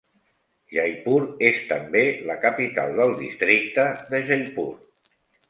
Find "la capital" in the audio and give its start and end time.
2.31-2.95